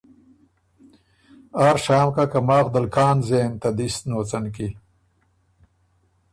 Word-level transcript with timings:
آر 1.65 1.75
شام 1.85 2.07
کَۀ 2.15 2.23
که 2.31 2.39
ماخ 2.47 2.65
دل 2.73 2.87
کان 2.95 3.17
زېن 3.27 3.51
ته 3.61 3.69
دِست 3.77 4.01
نوڅن 4.09 4.45
کی 4.55 4.67